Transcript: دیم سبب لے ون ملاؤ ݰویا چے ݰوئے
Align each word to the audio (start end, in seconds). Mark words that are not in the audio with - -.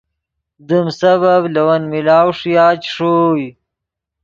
دیم 0.67 0.87
سبب 0.99 1.41
لے 1.53 1.61
ون 1.67 1.81
ملاؤ 1.91 2.29
ݰویا 2.39 2.67
چے 2.83 2.89
ݰوئے 2.93 3.47